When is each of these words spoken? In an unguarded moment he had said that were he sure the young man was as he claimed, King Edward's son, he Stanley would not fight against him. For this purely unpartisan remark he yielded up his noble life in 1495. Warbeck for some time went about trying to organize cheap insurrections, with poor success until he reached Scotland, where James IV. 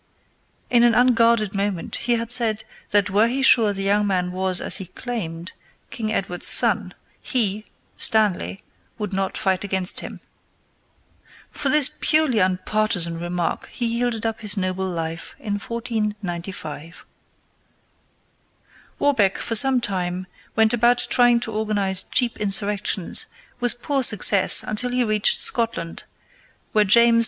In 0.71 0.81
an 0.81 0.95
unguarded 0.95 1.53
moment 1.53 1.95
he 1.97 2.13
had 2.13 2.31
said 2.31 2.63
that 2.89 3.11
were 3.11 3.27
he 3.27 3.43
sure 3.43 3.71
the 3.71 3.83
young 3.83 4.07
man 4.07 4.31
was 4.31 4.59
as 4.59 4.77
he 4.77 4.87
claimed, 4.87 5.51
King 5.91 6.11
Edward's 6.11 6.47
son, 6.47 6.95
he 7.21 7.65
Stanley 7.97 8.63
would 8.97 9.13
not 9.13 9.37
fight 9.37 9.63
against 9.63 9.99
him. 9.99 10.19
For 11.51 11.69
this 11.69 11.91
purely 11.99 12.39
unpartisan 12.39 13.19
remark 13.21 13.69
he 13.71 13.85
yielded 13.85 14.25
up 14.25 14.39
his 14.39 14.57
noble 14.57 14.87
life 14.89 15.35
in 15.37 15.59
1495. 15.59 17.05
Warbeck 18.97 19.37
for 19.37 19.55
some 19.55 19.79
time 19.79 20.25
went 20.55 20.73
about 20.73 21.05
trying 21.11 21.39
to 21.41 21.51
organize 21.51 22.01
cheap 22.01 22.39
insurrections, 22.39 23.27
with 23.59 23.83
poor 23.83 24.01
success 24.01 24.63
until 24.63 24.89
he 24.89 25.03
reached 25.03 25.39
Scotland, 25.41 26.05
where 26.71 26.85
James 26.85 27.17
IV. 27.17 27.19